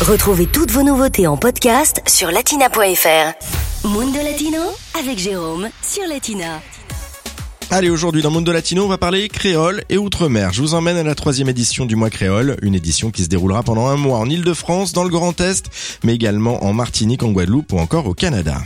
Retrouvez 0.00 0.46
toutes 0.46 0.70
vos 0.70 0.82
nouveautés 0.82 1.26
en 1.26 1.36
podcast 1.36 2.00
sur 2.08 2.30
latina.fr. 2.30 3.86
Mundo 3.86 4.18
Latino 4.24 4.62
avec 4.98 5.18
Jérôme 5.18 5.68
sur 5.82 6.06
Latina. 6.08 6.62
Allez, 7.70 7.90
aujourd'hui 7.90 8.22
dans 8.22 8.30
Mundo 8.30 8.50
Latino, 8.50 8.86
on 8.86 8.88
va 8.88 8.96
parler 8.96 9.28
créole 9.28 9.84
et 9.90 9.98
outre-mer. 9.98 10.54
Je 10.54 10.62
vous 10.62 10.72
emmène 10.72 10.96
à 10.96 11.02
la 11.02 11.14
troisième 11.14 11.50
édition 11.50 11.84
du 11.84 11.96
mois 11.96 12.08
créole, 12.08 12.56
une 12.62 12.74
édition 12.74 13.10
qui 13.10 13.24
se 13.24 13.28
déroulera 13.28 13.62
pendant 13.62 13.88
un 13.88 13.96
mois 13.96 14.16
en 14.16 14.30
Ile-de-France, 14.30 14.94
dans 14.94 15.04
le 15.04 15.10
Grand 15.10 15.38
Est, 15.38 15.68
mais 16.02 16.14
également 16.14 16.64
en 16.64 16.72
Martinique, 16.72 17.22
en 17.22 17.32
Guadeloupe 17.32 17.70
ou 17.74 17.78
encore 17.78 18.06
au 18.06 18.14
Canada. 18.14 18.62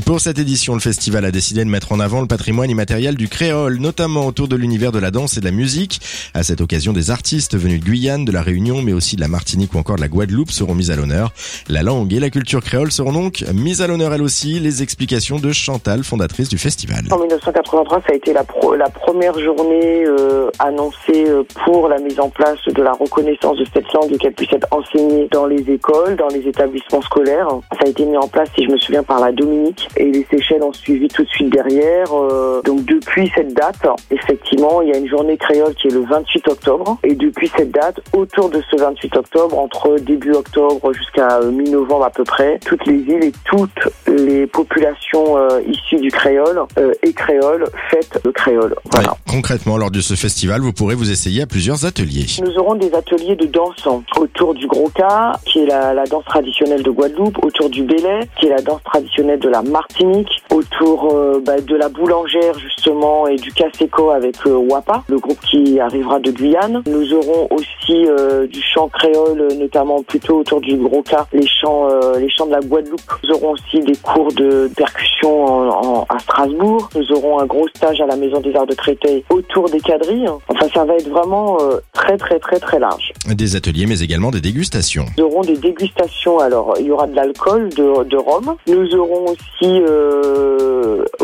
Pour 0.00 0.20
cette 0.20 0.38
édition, 0.38 0.72
le 0.72 0.80
festival 0.80 1.22
a 1.26 1.30
décidé 1.30 1.62
de 1.62 1.68
mettre 1.68 1.92
en 1.92 2.00
avant 2.00 2.22
le 2.22 2.26
patrimoine 2.26 2.70
immatériel 2.70 3.14
du 3.14 3.28
créole, 3.28 3.76
notamment 3.76 4.26
autour 4.26 4.48
de 4.48 4.56
l'univers 4.56 4.90
de 4.90 4.98
la 4.98 5.10
danse 5.10 5.36
et 5.36 5.40
de 5.40 5.44
la 5.44 5.50
musique. 5.50 6.00
À 6.32 6.42
cette 6.42 6.62
occasion, 6.62 6.94
des 6.94 7.10
artistes 7.10 7.58
venus 7.58 7.78
de 7.80 7.84
Guyane, 7.84 8.24
de 8.24 8.32
la 8.32 8.40
Réunion, 8.40 8.80
mais 8.80 8.94
aussi 8.94 9.16
de 9.16 9.20
la 9.20 9.28
Martinique 9.28 9.74
ou 9.74 9.78
encore 9.78 9.96
de 9.96 10.00
la 10.00 10.08
Guadeloupe 10.08 10.50
seront 10.50 10.74
mis 10.74 10.90
à 10.90 10.96
l'honneur. 10.96 11.32
La 11.68 11.82
langue 11.82 12.10
et 12.14 12.20
la 12.20 12.30
culture 12.30 12.62
créole 12.62 12.90
seront 12.90 13.12
donc 13.12 13.44
mises 13.52 13.82
à 13.82 13.86
l'honneur 13.86 14.14
elles 14.14 14.22
aussi. 14.22 14.60
Les 14.60 14.82
explications 14.82 15.38
de 15.38 15.52
Chantal, 15.52 16.04
fondatrice 16.04 16.48
du 16.48 16.56
festival. 16.56 17.04
En 17.10 17.18
1983, 17.18 18.00
ça 18.00 18.12
a 18.12 18.14
été 18.14 18.32
la, 18.32 18.44
première 18.44 19.38
journée 19.38 20.06
euh, 20.06 20.48
annoncée 20.58 21.26
euh, 21.28 21.42
pour 21.66 21.88
la 21.88 21.98
mise 21.98 22.18
en 22.18 22.30
place 22.30 22.58
de 22.66 22.82
la 22.82 22.92
reconnaissance 22.92 23.58
de 23.58 23.66
cette 23.74 23.92
langue 23.92 24.10
et 24.10 24.16
qu'elle 24.16 24.32
puisse 24.32 24.52
être 24.54 24.68
enseignée 24.70 25.28
dans 25.30 25.44
les 25.44 25.70
écoles, 25.70 26.16
dans 26.16 26.28
les 26.28 26.48
établissements 26.48 27.02
scolaires. 27.02 27.48
Ça 27.72 27.80
a 27.84 27.88
été 27.88 28.06
mis 28.06 28.16
en 28.16 28.28
place, 28.28 28.48
si 28.56 28.64
je 28.64 28.70
me 28.70 28.78
souviens, 28.78 29.02
par 29.02 29.20
la 29.20 29.32
Dominique 29.32 29.81
et 29.96 30.10
les 30.10 30.26
Seychelles 30.30 30.62
ont 30.62 30.72
suivi 30.72 31.08
tout 31.08 31.22
de 31.22 31.28
suite 31.28 31.50
derrière. 31.50 32.06
Euh, 32.12 32.62
donc 32.64 32.84
depuis 32.84 33.30
cette 33.34 33.54
date, 33.54 33.86
effectivement, 34.10 34.82
il 34.82 34.88
y 34.88 34.92
a 34.92 34.98
une 34.98 35.08
journée 35.08 35.36
créole 35.36 35.74
qui 35.74 35.88
est 35.88 35.92
le 35.92 36.04
28 36.04 36.48
octobre 36.48 36.98
et 37.02 37.14
depuis 37.14 37.50
cette 37.56 37.70
date, 37.70 38.00
autour 38.12 38.50
de 38.50 38.62
ce 38.70 38.76
28 38.76 39.16
octobre, 39.16 39.58
entre 39.58 39.96
début 39.98 40.32
octobre 40.32 40.92
jusqu'à 40.92 41.38
euh, 41.38 41.50
mi-novembre 41.50 42.04
à 42.04 42.10
peu 42.10 42.24
près, 42.24 42.58
toutes 42.64 42.86
les 42.86 42.98
îles 42.98 43.24
et 43.24 43.32
toutes 43.44 43.88
les 44.24 44.46
populations 44.46 45.36
euh, 45.36 45.60
issues 45.66 46.00
du 46.00 46.10
créole 46.10 46.62
et 47.02 47.12
créole 47.12 47.64
fêtent 47.90 48.18
le 48.24 48.32
créole. 48.32 48.74
Voilà. 48.90 49.16
concrètement, 49.28 49.76
lors 49.76 49.90
de 49.90 50.00
ce 50.00 50.14
festival, 50.14 50.60
vous 50.60 50.72
pourrez 50.72 50.94
vous 50.94 51.10
essayer 51.10 51.42
à 51.42 51.46
plusieurs 51.46 51.84
ateliers. 51.84 52.26
Nous 52.42 52.58
aurons 52.58 52.74
des 52.74 52.92
ateliers 52.94 53.36
de 53.36 53.46
danse 53.46 53.86
autour 54.16 54.54
du 54.54 54.66
gros 54.66 54.88
cas, 54.90 55.32
qui 55.44 55.60
est 55.60 55.66
la, 55.66 55.94
la 55.94 56.04
danse 56.04 56.24
traditionnelle 56.24 56.82
de 56.82 56.90
Guadeloupe, 56.90 57.44
autour 57.44 57.70
du 57.70 57.82
belay, 57.82 58.20
qui 58.38 58.46
est 58.46 58.50
la 58.50 58.62
danse 58.62 58.82
traditionnelle 58.84 59.40
de 59.40 59.48
la 59.48 59.62
Martinique, 59.62 60.42
autour 60.62 61.14
euh, 61.14 61.42
bah, 61.44 61.60
de 61.60 61.76
la 61.76 61.88
boulangère 61.88 62.58
justement 62.58 63.26
et 63.26 63.36
du 63.36 63.52
Caseco 63.52 64.10
avec 64.10 64.36
euh, 64.46 64.56
Wapa, 64.56 65.02
le 65.08 65.18
groupe 65.18 65.40
qui 65.40 65.80
arrivera 65.80 66.20
de 66.20 66.30
Guyane. 66.30 66.82
Nous 66.86 67.14
aurons 67.14 67.48
aussi 67.50 68.06
euh, 68.06 68.46
du 68.46 68.60
chant 68.62 68.88
créole, 68.88 69.48
notamment 69.58 70.02
plutôt 70.02 70.38
autour 70.38 70.60
du 70.60 70.76
gros 70.76 71.02
cas, 71.02 71.26
les 71.32 71.46
chants, 71.46 71.88
les 72.16 72.28
chants 72.30 72.46
de 72.46 72.52
la 72.52 72.60
Guadeloupe. 72.60 73.00
Nous 73.24 73.34
aurons 73.34 73.50
aussi 73.50 73.80
des 73.80 73.96
cours 73.96 74.32
de 74.32 74.70
percussion 74.76 75.46
en, 75.46 76.06
à 76.08 76.18
Strasbourg. 76.18 76.88
Nous 76.94 77.12
aurons 77.12 77.40
un 77.40 77.46
gros 77.46 77.66
stage 77.68 78.00
à 78.00 78.06
la 78.06 78.16
Maison 78.16 78.40
des 78.40 78.54
Arts 78.54 78.66
de 78.66 78.74
Créteil 78.74 79.24
autour 79.30 79.68
des 79.68 79.80
quadrilles. 79.80 80.28
Enfin, 80.48 80.66
ça 80.72 80.84
va 80.84 80.94
être 80.94 81.08
vraiment 81.08 81.58
très 82.02 82.16
très 82.16 82.38
très 82.38 82.58
très 82.58 82.78
large. 82.78 83.12
Des 83.28 83.56
ateliers, 83.56 83.86
mais 83.86 84.00
également 84.00 84.30
des 84.30 84.40
dégustations. 84.40 85.06
Nous 85.18 85.24
aurons 85.24 85.42
des 85.42 85.56
dégustations. 85.56 86.38
Alors, 86.38 86.74
il 86.80 86.86
y 86.86 86.90
aura 86.90 87.06
de 87.06 87.14
l'alcool, 87.14 87.68
de, 87.70 88.04
de 88.04 88.16
rhum. 88.16 88.56
Nous 88.66 88.94
aurons 88.94 89.24
aussi 89.32 89.70
euh, 89.88 90.81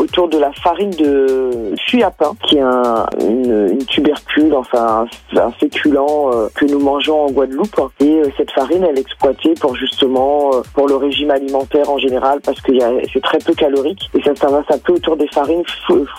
autour 0.09 0.27
de 0.27 0.37
la 0.37 0.51
farine 0.53 0.89
de 0.91 1.75
pain 2.17 2.33
qui 2.43 2.57
est 2.57 2.61
un, 2.61 3.05
une, 3.21 3.77
tubercule, 3.87 4.53
enfin 4.55 5.05
un, 5.35 5.51
féculent 5.51 6.29
euh, 6.33 6.49
que 6.55 6.65
nous 6.65 6.79
mangeons 6.79 7.25
en 7.25 7.31
Guadeloupe. 7.31 7.79
Et 7.99 8.19
euh, 8.19 8.25
cette 8.37 8.51
farine, 8.51 8.83
elle 8.83 8.97
est 8.97 9.01
exploitée 9.01 9.53
pour 9.59 9.75
justement 9.75 10.51
pour 10.73 10.87
le 10.87 10.95
régime 10.95 11.31
alimentaire 11.31 11.89
en 11.89 11.97
général 11.97 12.39
parce 12.41 12.59
que 12.61 12.71
c'est 13.13 13.21
très 13.21 13.39
peu 13.39 13.53
calorique 13.53 14.09
et 14.17 14.21
ça, 14.23 14.35
ça 14.35 14.47
va 14.47 14.63
s'appeler 14.69 14.97
autour 14.97 15.17
des 15.17 15.27
farines 15.27 15.63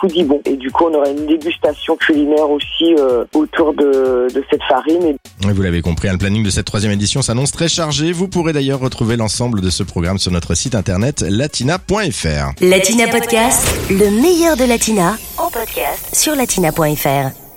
foodibon. 0.00 0.40
Et 0.44 0.56
du 0.56 0.70
coup, 0.70 0.84
on 0.90 0.94
aura 0.94 1.08
une 1.08 1.26
dégustation 1.26 1.96
culinaire 1.96 2.50
aussi 2.50 2.94
autour 3.34 3.74
de, 3.74 4.28
de 4.32 4.44
cette 4.50 4.62
farine. 4.64 5.04
Et... 5.04 5.16
Vous 5.42 5.62
l'avez 5.62 5.80
compris, 5.82 6.08
le 6.08 6.18
planning 6.18 6.44
de 6.44 6.50
cette 6.50 6.66
troisième 6.66 6.92
édition 6.92 7.22
s'annonce 7.22 7.50
très 7.50 7.68
chargé. 7.68 8.12
Vous 8.12 8.28
pourrez 8.28 8.52
d'ailleurs 8.52 8.78
retrouver 8.80 9.16
l'ensemble 9.16 9.60
de 9.60 9.70
ce 9.70 9.82
programme 9.82 10.18
sur 10.18 10.30
notre 10.30 10.54
site 10.54 10.74
internet 10.74 11.22
latina.fr. 11.22 12.52
Latina 12.60 13.08
Podcast, 13.08 13.66
le 13.90 14.10
meilleur 14.20 14.56
de 14.56 14.64
Latina, 14.64 15.16
en 15.38 15.50
podcast 15.50 16.14
sur 16.14 16.36
latina.fr. 16.36 17.49